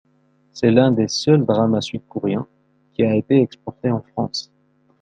C'est 0.51 0.71
l'un 0.71 0.91
des 0.91 1.07
seuls 1.07 1.45
drama 1.45 1.79
sud-coréen 1.79 2.47
qui 2.91 3.03
a 3.03 3.13
été 3.13 3.39
exporté 3.39 3.91
en 3.91 4.01
France. 4.01 4.51